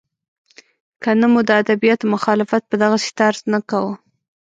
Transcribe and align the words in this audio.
که 1.01 1.09
نه 1.21 1.27
مو 1.31 1.41
د 1.47 1.49
ادبیاتو 1.61 2.05
مخالفت 2.15 2.63
په 2.69 2.75
دغسې 2.83 3.09
طرز 3.19 3.39
نه 3.53 3.59
کاوه. 3.69 3.93